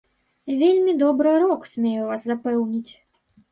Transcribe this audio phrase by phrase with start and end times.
[0.61, 2.91] Вельмі добры рок, смею вас запэўніць.